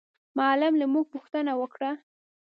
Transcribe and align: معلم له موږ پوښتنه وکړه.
معلم 0.37 0.73
له 0.81 0.85
موږ 0.93 1.05
پوښتنه 1.13 1.51
وکړه. 1.61 1.91